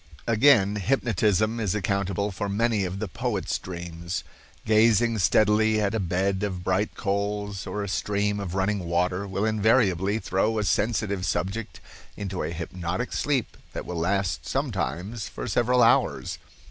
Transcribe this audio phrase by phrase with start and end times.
[0.25, 4.23] Again, hypnotism is accountable for many of the poet's dreams.
[4.65, 9.45] Gazing steadily at a bed of bright coals or a stream of running water will
[9.45, 11.79] invariably throw a sensitive subject
[12.17, 16.39] into a hypnotic sleep that will last sometimes for several hours.